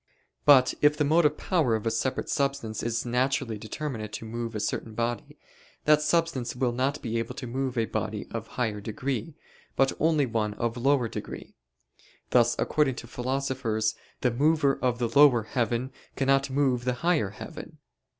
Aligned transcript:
But 0.45 0.73
if 0.81 0.97
the 0.97 1.03
motive 1.03 1.37
power 1.37 1.75
of 1.75 1.85
a 1.85 1.91
separate 1.91 2.27
substance 2.27 2.81
is 2.81 3.05
naturally 3.05 3.59
determinate 3.59 4.11
to 4.13 4.25
move 4.25 4.55
a 4.55 4.59
certain 4.59 4.95
body, 4.95 5.37
that 5.85 6.01
substance 6.01 6.55
will 6.55 6.71
not 6.71 7.03
be 7.03 7.19
able 7.19 7.35
to 7.35 7.45
move 7.45 7.77
a 7.77 7.85
body 7.85 8.25
of 8.31 8.47
higher 8.57 8.81
degree, 8.81 9.35
but 9.75 9.93
only 9.99 10.25
one 10.25 10.55
of 10.55 10.75
lower 10.75 11.07
degree: 11.07 11.53
thus 12.31 12.55
according 12.57 12.95
to 12.95 13.05
philosophers 13.05 13.93
the 14.21 14.31
mover 14.31 14.79
of 14.81 14.97
the 14.97 15.07
lower 15.07 15.43
heaven 15.43 15.91
cannot 16.15 16.49
move 16.49 16.83
the 16.83 16.93
higher 17.05 17.29
heaven. 17.29 17.77